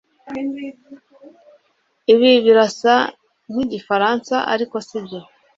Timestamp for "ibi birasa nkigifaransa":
2.13-4.35